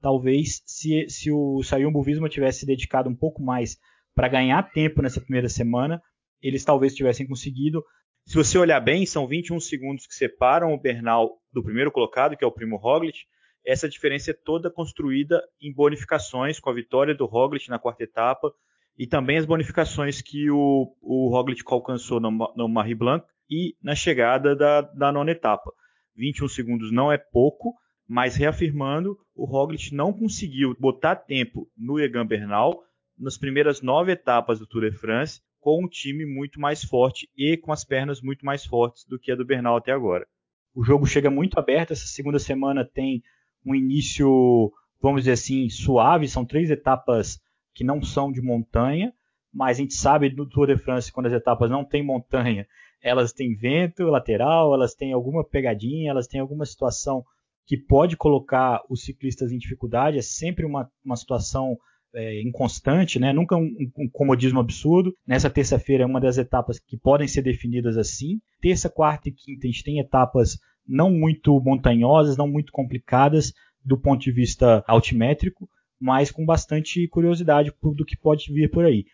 Talvez 0.00 0.60
se, 0.66 1.08
se 1.08 1.30
o 1.30 1.62
Sayumbo 1.62 2.02
Visma 2.02 2.28
tivesse 2.28 2.60
se 2.60 2.66
dedicado 2.66 3.08
um 3.08 3.14
pouco 3.14 3.40
mais 3.40 3.78
para 4.12 4.26
ganhar 4.26 4.60
tempo 4.72 5.00
nessa 5.00 5.20
primeira 5.20 5.48
semana, 5.48 6.02
eles 6.42 6.64
talvez 6.64 6.96
tivessem 6.96 7.28
conseguido. 7.28 7.84
Se 8.26 8.34
você 8.34 8.58
olhar 8.58 8.80
bem, 8.80 9.06
são 9.06 9.28
21 9.28 9.60
segundos 9.60 10.04
que 10.08 10.14
separam 10.16 10.74
o 10.74 10.80
Bernal 10.80 11.38
do 11.52 11.62
primeiro 11.62 11.92
colocado, 11.92 12.36
que 12.36 12.42
é 12.42 12.46
o 12.46 12.52
Primo 12.52 12.76
Roglic. 12.76 13.20
Essa 13.64 13.88
diferença 13.88 14.32
é 14.32 14.34
toda 14.34 14.68
construída 14.68 15.40
em 15.62 15.72
bonificações, 15.72 16.58
com 16.58 16.70
a 16.70 16.74
vitória 16.74 17.14
do 17.14 17.24
Roglic 17.24 17.68
na 17.68 17.78
quarta 17.78 18.02
etapa, 18.02 18.52
e 18.98 19.06
também 19.06 19.38
as 19.38 19.46
bonificações 19.46 20.20
que 20.20 20.50
o, 20.50 20.92
o 21.00 21.28
Roglic 21.28 21.62
alcançou 21.66 22.18
no, 22.18 22.32
no 22.56 22.68
Marie 22.68 22.96
Blanc, 22.96 23.24
e 23.48 23.74
na 23.82 23.94
chegada 23.94 24.54
da, 24.54 24.80
da 24.80 25.12
nona 25.12 25.30
etapa. 25.30 25.70
21 26.16 26.48
segundos 26.48 26.92
não 26.92 27.12
é 27.12 27.18
pouco, 27.18 27.74
mas 28.08 28.36
reafirmando, 28.36 29.18
o 29.34 29.44
Roglic 29.44 29.94
não 29.94 30.12
conseguiu 30.12 30.76
botar 30.78 31.16
tempo 31.16 31.68
no 31.76 32.00
Egan 32.00 32.26
Bernal 32.26 32.82
nas 33.18 33.36
primeiras 33.36 33.80
nove 33.80 34.12
etapas 34.12 34.58
do 34.58 34.66
Tour 34.66 34.90
de 34.90 34.96
France 34.96 35.40
com 35.60 35.84
um 35.84 35.88
time 35.88 36.24
muito 36.24 36.60
mais 36.60 36.84
forte 36.84 37.28
e 37.36 37.56
com 37.56 37.72
as 37.72 37.84
pernas 37.84 38.20
muito 38.20 38.46
mais 38.46 38.64
fortes 38.64 39.04
do 39.04 39.18
que 39.18 39.32
a 39.32 39.34
do 39.34 39.44
Bernal 39.44 39.76
até 39.76 39.90
agora. 39.90 40.26
O 40.74 40.84
jogo 40.84 41.06
chega 41.06 41.28
muito 41.30 41.58
aberto, 41.58 41.92
essa 41.92 42.06
segunda 42.06 42.38
semana 42.38 42.84
tem 42.84 43.22
um 43.64 43.74
início, 43.74 44.72
vamos 45.00 45.22
dizer 45.22 45.32
assim, 45.32 45.68
suave, 45.68 46.28
são 46.28 46.44
três 46.44 46.70
etapas 46.70 47.40
que 47.74 47.82
não 47.82 48.00
são 48.00 48.30
de 48.30 48.40
montanha, 48.40 49.12
mas 49.52 49.78
a 49.78 49.80
gente 49.80 49.94
sabe 49.94 50.30
no 50.30 50.46
Tour 50.46 50.68
de 50.68 50.76
France, 50.76 51.10
quando 51.10 51.26
as 51.26 51.32
etapas 51.32 51.70
não 51.70 51.84
têm 51.84 52.02
montanha, 52.02 52.66
elas 53.02 53.32
têm 53.32 53.54
vento 53.54 54.04
lateral, 54.04 54.74
elas 54.74 54.94
têm 54.94 55.12
alguma 55.12 55.44
pegadinha, 55.44 56.10
elas 56.10 56.26
têm 56.26 56.40
alguma 56.40 56.64
situação 56.64 57.24
que 57.66 57.76
pode 57.76 58.16
colocar 58.16 58.82
os 58.88 59.02
ciclistas 59.02 59.50
em 59.50 59.58
dificuldade, 59.58 60.18
é 60.18 60.22
sempre 60.22 60.64
uma, 60.64 60.88
uma 61.04 61.16
situação 61.16 61.76
é, 62.14 62.40
inconstante, 62.40 63.18
né? 63.18 63.32
nunca 63.32 63.56
um, 63.56 63.74
um, 63.98 64.08
comodismo 64.08 64.60
absurdo. 64.60 65.14
Nessa 65.26 65.50
terça-feira 65.50 66.04
é 66.04 66.06
uma 66.06 66.20
das 66.20 66.38
etapas 66.38 66.78
que 66.78 66.96
podem 66.96 67.26
ser 67.28 67.42
definidas 67.42 67.98
assim. 67.98 68.40
Terça, 68.60 68.88
quarta 68.88 69.28
e 69.28 69.32
quinta 69.32 69.66
a 69.66 69.70
gente 69.70 69.84
tem 69.84 69.98
etapas 69.98 70.58
não 70.86 71.10
muito 71.10 71.60
montanhosas, 71.60 72.36
não 72.36 72.46
muito 72.46 72.72
complicadas 72.72 73.52
do 73.84 73.98
ponto 73.98 74.22
de 74.22 74.32
vista 74.32 74.84
altimétrico, 74.86 75.68
mas 76.00 76.30
com 76.30 76.44
bastante 76.44 77.06
curiosidade 77.08 77.72
do 77.82 78.04
que 78.04 78.16
pode 78.16 78.52
vir 78.52 78.70
por 78.70 78.84
aí. 78.84 79.04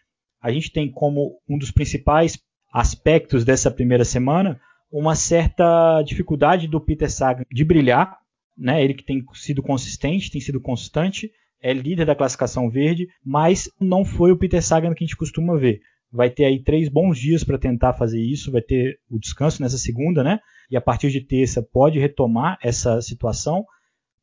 A 0.41 0.53
gente 0.53 0.71
tem 0.71 0.91
como 0.91 1.41
um 1.49 1.57
dos 1.57 1.71
principais 1.71 2.39
aspectos 2.73 3.45
dessa 3.45 3.71
primeira 3.71 4.05
semana 4.05 4.61
uma 4.91 5.15
certa 5.15 6.03
dificuldade 6.03 6.69
do 6.69 6.81
Peter 6.81 7.11
Sagan 7.11 7.45
de 7.51 7.65
brilhar, 7.65 8.19
né? 8.57 8.85
Ele 8.85 8.93
que 8.93 9.05
tem 9.05 9.25
sido 9.33 9.63
consistente, 9.63 10.31
tem 10.31 10.41
sido 10.41 10.61
constante, 10.61 11.31
é 11.63 11.73
líder 11.73 12.05
da 12.05 12.15
classificação 12.15 12.69
verde, 12.69 13.09
mas 13.25 13.71
não 13.81 14.05
foi 14.05 14.33
o 14.33 14.37
Peter 14.37 14.63
Sagan 14.63 14.95
que 14.95 15.03
a 15.03 15.07
gente 15.07 15.17
costuma 15.17 15.57
ver. 15.57 15.81
Vai 16.11 16.29
ter 16.29 16.45
aí 16.45 16.63
três 16.63 16.91
bons 16.91 17.19
dias 17.19 17.43
para 17.43 17.57
tentar 17.57 17.95
fazer 17.95 18.21
isso, 18.21 18.53
vai 18.53 18.61
ter 18.61 18.99
o 19.09 19.19
descanso 19.19 19.63
nessa 19.63 19.79
segunda, 19.79 20.23
né? 20.23 20.41
E 20.71 20.77
a 20.77 20.81
partir 20.81 21.11
de 21.11 21.23
terça 21.23 21.63
pode 21.63 21.99
retomar 21.99 22.59
essa 22.63 23.01
situação, 23.01 23.65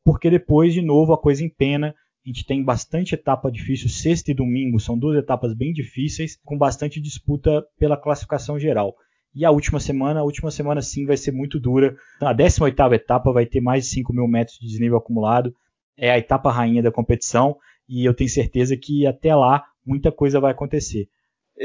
porque 0.03 0.29
depois 0.29 0.71
de 0.71 0.83
novo 0.83 1.13
a 1.13 1.19
coisa 1.19 1.43
empena 1.43 1.95
a 2.25 2.29
gente 2.29 2.45
tem 2.45 2.63
bastante 2.63 3.15
etapa 3.15 3.51
difícil, 3.51 3.89
sexta 3.89 4.31
e 4.31 4.35
domingo 4.35 4.79
são 4.79 4.97
duas 4.97 5.17
etapas 5.17 5.53
bem 5.53 5.71
difíceis, 5.71 6.37
com 6.43 6.57
bastante 6.57 7.01
disputa 7.01 7.65
pela 7.77 7.97
classificação 7.97 8.59
geral. 8.59 8.95
E 9.33 9.45
a 9.45 9.51
última 9.51 9.79
semana, 9.79 10.19
a 10.19 10.23
última 10.23 10.51
semana 10.51 10.81
sim 10.81 11.05
vai 11.05 11.15
ser 11.15 11.31
muito 11.31 11.59
dura. 11.59 11.95
A 12.19 12.33
18ª 12.33 12.93
etapa 12.93 13.31
vai 13.31 13.45
ter 13.45 13.61
mais 13.61 13.85
de 13.85 13.91
5 13.91 14.13
mil 14.13 14.27
metros 14.27 14.57
de 14.59 14.67
desnível 14.67 14.97
acumulado. 14.97 15.53
É 15.95 16.11
a 16.11 16.17
etapa 16.17 16.51
rainha 16.51 16.81
da 16.81 16.91
competição 16.91 17.55
e 17.87 18.05
eu 18.05 18.13
tenho 18.13 18.29
certeza 18.29 18.75
que 18.75 19.05
até 19.05 19.35
lá 19.35 19.63
muita 19.85 20.11
coisa 20.11 20.39
vai 20.39 20.51
acontecer. 20.51 21.07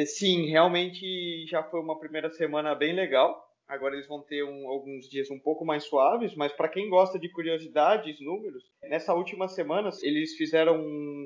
Sim, 0.06 0.50
realmente 0.50 1.46
já 1.48 1.62
foi 1.62 1.80
uma 1.80 1.98
primeira 1.98 2.30
semana 2.30 2.74
bem 2.74 2.94
legal. 2.94 3.34
Agora 3.66 3.94
eles 3.94 4.06
vão 4.06 4.20
ter 4.20 4.44
um, 4.44 4.68
alguns 4.68 5.08
dias 5.08 5.30
um 5.30 5.38
pouco 5.38 5.64
mais 5.64 5.84
suaves, 5.84 6.34
mas 6.34 6.52
para 6.52 6.68
quem 6.68 6.88
gosta 6.88 7.18
de 7.18 7.30
curiosidades, 7.30 8.20
números, 8.20 8.62
nessa 8.82 9.14
última 9.14 9.48
semana 9.48 9.88
eles 10.02 10.34
fizeram 10.36 10.84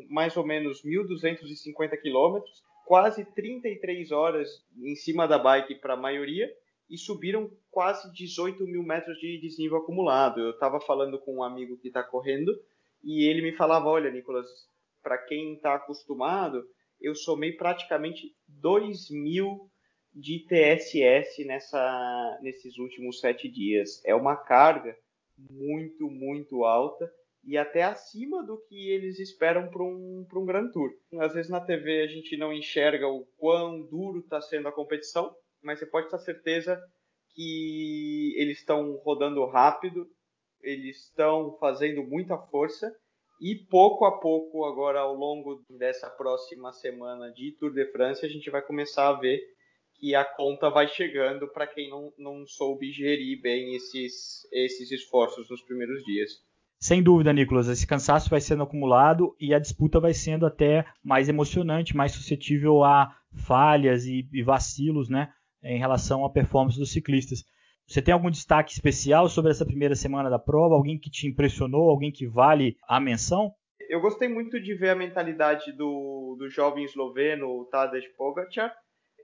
mais 0.09 0.37
ou 0.37 0.47
menos 0.47 0.83
1.250 0.85 2.01
quilômetros, 2.01 2.63
quase 2.87 3.25
33 3.35 4.13
horas 4.13 4.49
em 4.77 4.95
cima 4.95 5.27
da 5.27 5.39
bike 5.39 5.75
para 5.75 5.95
a 5.95 5.97
maioria 5.97 6.49
e 6.89 6.97
subiram 6.97 7.51
quase 7.71 8.11
18 8.15 8.65
mil 8.65 8.83
metros 8.83 9.19
de 9.19 9.39
desnível 9.41 9.79
acumulado. 9.79 10.41
Eu 10.41 10.51
estava 10.51 10.81
falando 10.81 11.19
com 11.19 11.37
um 11.37 11.43
amigo 11.43 11.77
que 11.77 11.89
está 11.89 12.03
correndo 12.03 12.53
e 13.03 13.29
ele 13.29 13.43
me 13.43 13.53
falava: 13.53 13.89
Olha, 13.89 14.11
Nicolas, 14.11 14.49
para 15.03 15.19
quem 15.19 15.55
está 15.55 15.75
acostumado, 15.75 16.65
eu 17.01 17.15
somei 17.15 17.53
praticamente 17.53 18.35
2 18.49 19.11
mil 19.11 19.71
de 20.19 20.41
TSS 20.41 21.45
nessa, 21.45 22.39
nesses 22.43 22.77
últimos 22.77 23.21
sete 23.21 23.49
dias. 23.49 24.03
É 24.05 24.15
uma 24.15 24.37
carga 24.37 24.97
muito, 25.39 26.11
muito 26.11 26.65
alta 26.65 27.11
e 27.45 27.57
até 27.57 27.85
acima 27.85 28.43
do 28.43 28.59
que 28.67 28.91
eles 28.91 29.21
esperam 29.21 29.69
para 29.69 29.83
um, 29.83 30.27
um 30.31 30.45
Grand 30.45 30.71
Tour. 30.71 30.91
Às 31.21 31.35
vezes 31.35 31.51
na 31.51 31.61
TV 31.61 32.03
a 32.03 32.07
gente 32.09 32.37
não 32.37 32.53
enxerga 32.53 33.07
o 33.07 33.27
quão 33.37 33.81
duro 33.83 34.19
está 34.19 34.41
sendo 34.41 34.67
a 34.67 34.73
competição, 34.73 35.33
mas 35.63 35.79
você 35.79 35.87
pode 35.87 36.11
ter 36.11 36.19
certeza 36.19 36.83
que 37.35 38.35
eles 38.37 38.59
estão 38.59 38.97
rodando 38.97 39.47
rápido, 39.47 40.11
eles 40.61 41.05
estão 41.05 41.57
fazendo 41.61 42.03
muita 42.03 42.37
força 42.37 42.93
e 43.41 43.55
pouco 43.55 44.05
a 44.05 44.19
pouco, 44.19 44.65
agora 44.65 44.99
ao 44.99 45.15
longo 45.15 45.65
dessa 45.71 46.11
próxima 46.11 46.73
semana 46.73 47.31
de 47.31 47.53
Tour 47.53 47.73
de 47.73 47.87
France, 47.93 48.27
a 48.27 48.29
gente 48.29 48.51
vai 48.51 48.61
começar 48.61 49.09
a 49.09 49.13
ver 49.13 49.41
que 49.99 50.15
a 50.15 50.25
conta 50.25 50.71
vai 50.71 50.87
chegando 50.89 51.49
para 51.49 51.67
quem 51.67 51.91
não, 51.91 52.13
não 52.17 52.47
soube 52.47 52.93
gerir 52.93 53.41
bem 53.41 53.75
esses, 53.75 54.47
esses 54.53 54.91
esforços 54.93 55.51
nos 55.51 55.61
primeiros 55.63 56.05
dias. 56.05 56.31
Sem 56.79 57.03
dúvida, 57.03 57.33
Nicolas, 57.33 57.67
esse 57.67 57.87
cansaço 57.87 58.31
vai 58.31 58.41
sendo 58.41 58.63
acumulado 58.63 59.35
e 59.41 59.53
a 59.53 59.59
disputa 59.59 59.99
vai 59.99 60.15
sendo 60.15 60.47
até 60.47 60.87
mais 61.03 61.29
emocionante, 61.29 61.97
mais 61.97 62.13
suscetível 62.13 62.85
a 62.85 63.13
falhas 63.33 64.07
e, 64.07 64.29
e 64.33 64.43
vacilos, 64.45 65.09
né, 65.09 65.33
em 65.63 65.79
relação 65.79 66.25
à 66.25 66.31
performance 66.31 66.79
dos 66.79 66.93
ciclistas. 66.93 67.45
Você 67.85 68.01
tem 68.01 68.15
algum 68.15 68.31
destaque 68.31 68.73
especial 68.73 69.29
sobre 69.29 69.51
essa 69.51 69.67
primeira 69.67 69.97
semana 69.97 70.31
da 70.31 70.39
prova? 70.39 70.77
Alguém 70.77 70.99
que 70.99 71.11
te 71.11 71.27
impressionou? 71.27 71.91
Alguém 71.91 72.13
que 72.13 72.27
vale 72.29 72.77
a 72.87 73.01
menção? 73.01 73.53
Eu 73.89 74.01
gostei 74.01 74.29
muito 74.29 74.61
de 74.61 74.75
ver 74.75 74.91
a 74.91 74.95
mentalidade 74.95 75.73
do, 75.73 76.37
do 76.39 76.49
jovem 76.49 76.85
esloveno 76.85 77.65
Tadej 77.73 78.07
Pogacar 78.17 78.73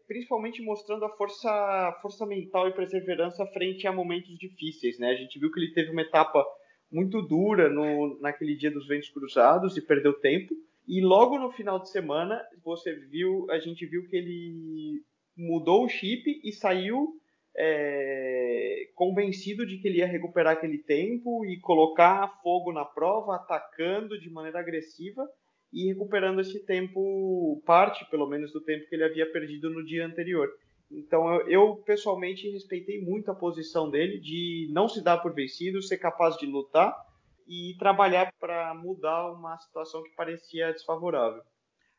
principalmente 0.06 0.62
mostrando 0.62 1.04
a 1.04 1.10
força, 1.10 1.98
força 2.02 2.26
mental 2.26 2.68
e 2.68 2.74
perseverança 2.74 3.46
frente 3.46 3.86
a 3.86 3.92
momentos 3.92 4.36
difíceis, 4.38 4.98
né? 4.98 5.10
A 5.10 5.16
gente 5.16 5.38
viu 5.38 5.50
que 5.50 5.58
ele 5.58 5.72
teve 5.72 5.90
uma 5.90 6.02
etapa 6.02 6.44
muito 6.90 7.22
dura 7.22 7.68
no, 7.68 8.18
naquele 8.20 8.54
dia 8.54 8.70
dos 8.70 8.86
ventos 8.86 9.10
cruzados 9.10 9.76
e 9.76 9.82
perdeu 9.82 10.12
tempo. 10.12 10.54
E 10.86 11.00
logo 11.00 11.38
no 11.38 11.50
final 11.50 11.80
de 11.80 11.90
semana, 11.90 12.40
você 12.62 12.94
viu, 12.94 13.50
a 13.50 13.58
gente 13.58 13.86
viu 13.86 14.06
que 14.08 14.16
ele 14.16 15.02
mudou 15.36 15.84
o 15.84 15.88
chip 15.88 16.40
e 16.44 16.52
saiu 16.52 17.18
é, 17.56 18.88
convencido 18.94 19.66
de 19.66 19.78
que 19.78 19.88
ele 19.88 19.98
ia 19.98 20.06
recuperar 20.06 20.54
aquele 20.54 20.78
tempo 20.78 21.44
e 21.46 21.58
colocar 21.60 22.40
fogo 22.42 22.72
na 22.72 22.84
prova, 22.84 23.36
atacando 23.36 24.20
de 24.20 24.30
maneira 24.30 24.60
agressiva 24.60 25.26
e 25.74 25.88
recuperando 25.88 26.40
esse 26.40 26.64
tempo, 26.64 27.60
parte 27.66 28.08
pelo 28.08 28.28
menos 28.28 28.52
do 28.52 28.60
tempo 28.60 28.88
que 28.88 28.94
ele 28.94 29.02
havia 29.02 29.30
perdido 29.30 29.68
no 29.68 29.84
dia 29.84 30.06
anterior. 30.06 30.48
Então 30.88 31.28
eu, 31.34 31.48
eu, 31.48 31.76
pessoalmente 31.84 32.48
respeitei 32.48 33.02
muito 33.02 33.28
a 33.28 33.34
posição 33.34 33.90
dele 33.90 34.20
de 34.20 34.68
não 34.70 34.88
se 34.88 35.02
dar 35.02 35.18
por 35.18 35.34
vencido, 35.34 35.82
ser 35.82 35.98
capaz 35.98 36.36
de 36.36 36.46
lutar 36.46 36.94
e 37.48 37.74
trabalhar 37.76 38.32
para 38.38 38.72
mudar 38.74 39.32
uma 39.32 39.58
situação 39.58 40.04
que 40.04 40.14
parecia 40.14 40.72
desfavorável. 40.72 41.42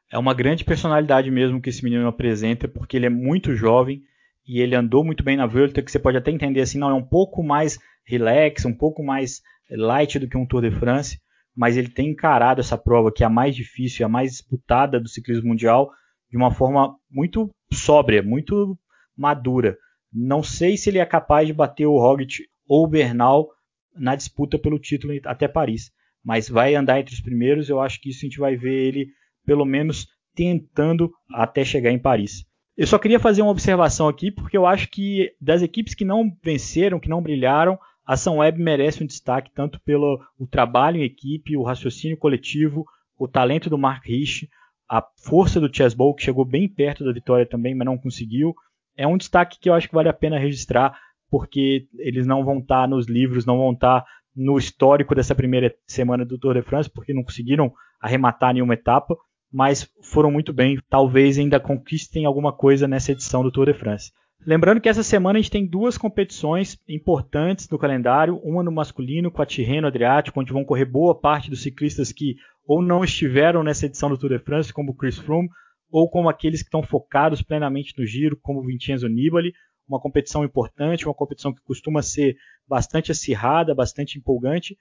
É 0.10 0.18
uma 0.18 0.34
grande 0.34 0.64
personalidade 0.64 1.30
mesmo 1.30 1.62
que 1.62 1.70
esse 1.70 1.84
menino 1.84 2.08
apresenta, 2.08 2.70
porque 2.70 2.96
ele 2.96 3.08
é 3.08 3.10
muito 3.10 3.56
jovem 3.56 4.02
e 4.48 4.62
ele 4.62 4.76
andou 4.76 5.04
muito 5.04 5.24
bem 5.24 5.36
na 5.36 5.48
Vuelta, 5.48 5.82
que 5.82 5.92
você 5.92 6.00
pode 6.00 6.16
até 6.16 6.32
entender 6.32 6.62
assim, 6.62 6.78
não 6.78 6.90
é 6.90 6.94
um 6.94 7.06
pouco 7.06 7.44
mais 7.44 7.78
relax, 8.06 8.64
um 8.64 8.74
pouco 8.74 9.04
mais 9.04 9.42
light 9.70 10.18
do 10.18 10.30
que 10.30 10.38
um 10.38 10.46
Tour 10.46 10.62
de 10.62 10.72
France, 10.72 11.20
mas 11.56 11.78
ele 11.78 11.90
tem 11.90 12.10
encarado 12.10 12.60
essa 12.60 12.78
prova 12.78 13.12
que 13.12 13.24
é 13.24 13.28
a 13.28 13.30
mais 13.30 13.56
difícil, 13.56 14.04
e 14.04 14.06
a 14.06 14.10
mais 14.10 14.32
disputada 14.32 15.00
do 15.00 15.08
ciclismo 15.08 15.48
mundial, 15.48 15.90
de 16.30 16.38
uma 16.38 16.52
forma 16.52 16.96
muito 17.10 17.50
sóbria, 17.72 18.22
muito 18.22 18.78
madura. 19.18 19.78
Não 20.12 20.44
sei 20.44 20.76
se 20.78 20.90
ele 20.90 21.00
é 21.00 21.06
capaz 21.06 21.48
de 21.48 21.54
bater 21.54 21.86
o 21.86 21.98
Roglic 21.98 22.44
ou 22.68 22.84
o 22.84 22.88
Bernal 22.88 23.50
na 23.96 24.16
disputa 24.16 24.60
pelo 24.60 24.80
título 24.80 25.14
até 25.26 25.48
Paris, 25.48 25.92
mas 26.24 26.50
vai 26.50 26.76
andar 26.76 27.00
entre 27.00 27.14
os 27.14 27.22
primeiros. 27.22 27.70
Eu 27.70 27.80
acho 27.80 28.02
que 28.02 28.10
isso 28.10 28.20
a 28.20 28.28
gente 28.28 28.40
vai 28.40 28.56
ver 28.56 28.74
ele 28.74 29.08
pelo 29.46 29.64
menos 29.64 30.08
tentando 30.36 31.12
até 31.34 31.64
chegar 31.64 31.92
em 31.92 32.00
Paris. 32.00 32.46
Eu 32.76 32.88
só 32.88 33.00
queria 33.00 33.20
fazer 33.20 33.42
uma 33.42 33.52
observação 33.52 34.08
aqui, 34.08 34.30
porque 34.30 34.58
eu 34.58 34.66
acho 34.66 34.90
que 34.90 35.32
das 35.40 35.62
equipes 35.62 35.94
que 35.94 36.04
não 36.04 36.36
venceram, 36.44 37.00
que 37.00 37.08
não 37.08 37.22
brilharam, 37.22 37.80
ação 38.06 38.38
web 38.38 38.62
merece 38.62 39.04
um 39.04 39.08
destaque 39.08 39.52
tanto 39.54 39.80
pelo 39.82 40.22
o 40.38 40.46
trabalho 40.46 40.98
em 40.98 41.04
equipe, 41.04 41.58
o 41.58 41.64
raciocínio 41.64 42.18
coletivo, 42.18 42.86
o 43.18 43.28
talento 43.28 43.70
do 43.70 43.78
Mark 43.78 44.06
Rich, 44.06 44.50
a 44.88 45.04
força 45.24 45.60
do 45.60 45.74
Chesbowl, 45.74 46.14
que 46.14 46.24
chegou 46.24 46.46
bem 46.46 46.68
perto 46.68 47.04
da 47.04 47.12
vitória 47.12 47.46
também, 47.46 47.74
mas 47.74 47.86
não 47.86 47.98
conseguiu. 47.98 48.54
É 48.96 49.08
um 49.08 49.18
destaque 49.18 49.60
que 49.60 49.70
eu 49.70 49.74
acho 49.74 49.88
que 49.88 49.96
vale 49.96 50.10
a 50.10 50.14
pena 50.14 50.38
registrar, 50.38 50.98
porque 51.30 51.88
eles 51.98 52.28
não 52.28 52.46
vão 52.46 52.60
estar 52.60 52.88
nos 52.88 53.08
livros, 53.08 53.46
não 53.46 53.58
vão 53.58 53.74
estar 53.74 54.06
no 54.36 54.58
histórico 54.58 55.16
dessa 55.16 55.34
primeira 55.34 55.74
semana 55.88 56.26
do 56.26 56.38
Tour 56.38 56.54
de 56.54 56.62
France, 56.62 56.90
porque 56.90 57.14
não 57.14 57.24
conseguiram 57.24 57.74
arrematar 58.00 58.54
nenhuma 58.54 58.74
etapa, 58.74 59.18
mas 59.52 59.90
foram 60.04 60.30
muito 60.30 60.54
bem. 60.54 60.78
Talvez 60.90 61.40
ainda 61.40 61.60
conquistem 61.60 62.26
alguma 62.26 62.54
coisa 62.54 62.88
nessa 62.88 63.14
edição 63.14 63.42
do 63.42 63.52
Tour 63.52 63.66
de 63.66 63.74
France. 63.74 64.12
Lembrando 64.46 64.80
que 64.80 64.90
essa 64.90 65.04
semana 65.04 65.40
a 65.40 65.42
gente 65.42 65.52
tem 65.52 65.66
duas 65.66 65.98
competições 65.98 66.78
importantes 66.88 67.68
no 67.70 67.80
calendário, 67.80 68.38
uma 68.44 68.64
no 68.64 68.72
masculino 68.72 69.32
com 69.32 69.42
a 69.42 69.46
Tirreno 69.46 69.88
Adriático, 69.88 70.40
onde 70.40 70.54
vão 70.54 70.64
correr 70.64 70.86
boa 70.86 71.20
parte 71.20 71.50
dos 71.50 71.64
ciclistas 71.64 72.12
que 72.12 72.36
ou 72.68 72.82
não 72.82 73.04
estiveram 73.04 73.64
nessa 73.64 73.86
edição 73.86 74.10
do 74.10 74.18
Tour 74.18 74.30
de 74.30 74.40
France, 74.40 74.74
como 74.74 74.92
o 74.92 74.96
Chris 74.96 75.18
Froome, 75.18 75.50
ou 75.90 76.10
como 76.10 76.30
aqueles 76.30 76.62
que 76.62 76.68
estão 76.68 76.84
focados 76.84 77.42
plenamente 77.42 77.94
no 77.98 78.06
giro, 78.06 78.38
como 78.42 78.60
o 78.60 78.66
Vincenzo 78.66 79.08
Nibali, 79.08 79.54
uma 79.88 80.00
competição 80.00 80.44
importante, 80.44 81.06
uma 81.06 81.14
competição 81.14 81.54
que 81.54 81.62
costuma 81.64 82.02
ser 82.02 82.36
bastante 82.68 83.12
acirrada, 83.12 83.76
bastante 83.76 84.18
empolgante. 84.18 84.76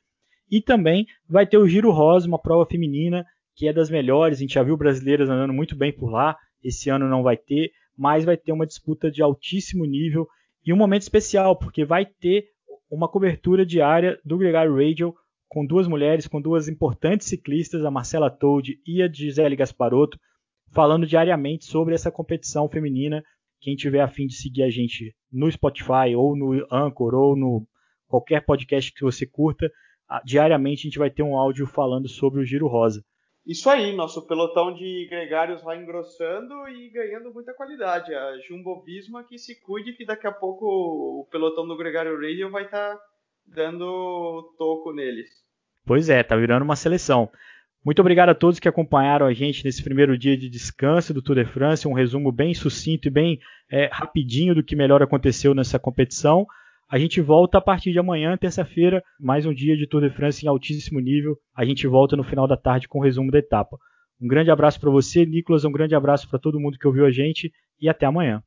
E 0.51 0.61
também 0.61 1.07
vai 1.29 1.47
ter 1.47 1.59
o 1.59 1.69
Giro 1.69 1.91
Rosa, 1.91 2.27
uma 2.27 2.41
prova 2.41 2.67
feminina 2.67 3.25
que 3.55 3.69
é 3.69 3.73
das 3.73 3.89
melhores, 3.89 4.39
a 4.39 4.41
gente 4.41 4.55
já 4.55 4.63
viu 4.63 4.77
brasileiras 4.77 5.31
andando 5.31 5.53
muito 5.53 5.77
bem 5.77 5.93
por 5.93 6.11
lá, 6.11 6.37
esse 6.63 6.91
ano 6.91 7.09
não 7.09 7.23
vai 7.23 7.37
ter 7.37 7.71
mas 7.97 8.25
vai 8.25 8.37
ter 8.37 8.53
uma 8.53 8.67
disputa 8.67 9.11
de 9.11 9.23
altíssimo 9.23 9.85
nível 9.85 10.27
e 10.65 10.73
um 10.73 10.77
momento 10.77 11.03
especial, 11.03 11.57
porque 11.57 11.85
vai 11.85 12.07
ter 12.07 12.47
uma 12.91 13.09
cobertura 13.09 13.65
diária 13.65 14.19
do 14.25 14.39
Gregário 14.39 14.75
Radio 14.75 15.15
com 15.49 15.65
duas 15.65 15.87
mulheres, 15.87 16.27
com 16.27 16.41
duas 16.41 16.69
importantes 16.69 17.29
ciclistas, 17.29 17.85
a 17.85 17.91
Marcela 17.91 18.31
Told 18.31 18.77
e 18.87 19.03
a 19.03 19.09
Gisele 19.11 19.57
Gasparotto, 19.57 20.19
falando 20.73 21.07
diariamente 21.07 21.65
sobre 21.65 21.95
essa 21.95 22.11
competição 22.11 22.69
feminina. 22.69 23.23
Quem 23.61 23.77
tiver 23.77 24.01
a 24.01 24.09
fim 24.09 24.27
de 24.27 24.35
seguir 24.35 24.63
a 24.65 24.71
gente 24.71 25.15
no 25.31 25.51
Spotify 25.51 26.15
ou 26.17 26.37
no 26.37 26.67
Anchor 26.71 27.15
ou 27.15 27.37
no 27.37 27.67
qualquer 28.09 28.45
podcast 28.45 28.93
que 28.93 29.03
você 29.03 29.27
curta, 29.27 29.71
diariamente 30.25 30.81
a 30.81 30.89
gente 30.89 30.99
vai 30.99 31.11
ter 31.11 31.23
um 31.23 31.37
áudio 31.37 31.67
falando 31.67 32.09
sobre 32.09 32.41
o 32.41 32.45
Giro 32.45 32.67
Rosa. 32.67 33.05
Isso 33.47 33.69
aí, 33.69 33.95
nosso 33.95 34.27
pelotão 34.27 34.73
de 34.73 35.07
gregários 35.11 35.63
vai 35.63 35.79
engrossando 35.79 36.67
e 36.67 36.89
ganhando 36.89 37.33
muita 37.33 37.53
qualidade. 37.53 38.15
A 38.15 38.39
Jumbo 38.49 38.83
Visma 38.83 39.23
que 39.23 39.37
se 39.37 39.61
cuide 39.61 39.93
que 39.93 40.07
daqui 40.07 40.27
a 40.27 40.33
pouco 40.33 40.65
o 40.67 41.29
pelotão 41.31 41.67
do 41.67 41.77
Gregário 41.77 42.19
Radio 42.19 42.51
vai 42.51 42.65
estar 42.65 42.97
tá 42.97 43.01
dando 43.47 44.55
toco 44.57 44.95
neles. 44.95 45.29
Pois 45.85 46.09
é, 46.09 46.23
tá 46.23 46.35
virando 46.37 46.63
uma 46.63 46.77
seleção. 46.77 47.31
Muito 47.85 48.01
obrigado 48.01 48.31
a 48.31 48.35
todos 48.35 48.59
que 48.59 48.67
acompanharam 48.67 49.27
a 49.27 49.35
gente 49.35 49.63
nesse 49.63 49.83
primeiro 49.83 50.17
dia 50.17 50.39
de 50.39 50.49
descanso 50.49 51.13
do 51.13 51.21
Tour 51.21 51.37
de 51.37 51.45
France, 51.45 51.87
um 51.87 51.93
resumo 51.93 52.33
bem 52.33 52.55
sucinto 52.55 53.09
e 53.09 53.11
bem 53.11 53.39
é, 53.71 53.91
rapidinho 53.93 54.55
do 54.55 54.65
que 54.65 54.75
melhor 54.75 55.03
aconteceu 55.03 55.55
nessa 55.55 55.79
competição. 55.79 56.47
A 56.95 56.99
gente 57.01 57.21
volta 57.21 57.59
a 57.59 57.61
partir 57.61 57.91
de 57.91 57.99
amanhã, 57.99 58.37
terça-feira, 58.37 59.03
mais 59.19 59.45
um 59.45 59.53
dia 59.53 59.77
de 59.77 59.85
Tour 59.85 60.01
de 60.01 60.15
France 60.15 60.47
em 60.47 60.49
altíssimo 60.49 61.01
nível. 61.01 61.37
A 61.53 61.65
gente 61.65 61.89
volta 61.89 62.15
no 62.15 62.23
final 62.23 62.47
da 62.47 62.57
tarde 62.57 62.87
com 62.87 63.01
o 63.01 63.03
resumo 63.03 63.33
da 63.33 63.41
etapa. 63.41 63.77
Um 64.23 64.29
grande 64.29 64.49
abraço 64.49 64.79
para 64.79 64.93
você, 64.93 65.27
Nicolas, 65.27 65.65
um 65.65 65.73
grande 65.73 65.97
abraço 65.97 66.31
para 66.31 66.39
todo 66.39 66.61
mundo 66.61 66.79
que 66.79 66.87
ouviu 66.87 67.05
a 67.05 67.11
gente 67.11 67.51
e 67.81 67.89
até 67.89 68.07
amanhã. 68.07 68.45